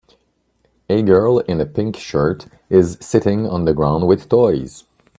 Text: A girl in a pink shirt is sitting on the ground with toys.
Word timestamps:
A 0.89 1.03
girl 1.03 1.37
in 1.41 1.61
a 1.61 1.65
pink 1.67 1.95
shirt 1.95 2.47
is 2.71 2.97
sitting 3.01 3.45
on 3.47 3.65
the 3.65 3.73
ground 3.75 4.07
with 4.07 4.27
toys. 4.29 4.85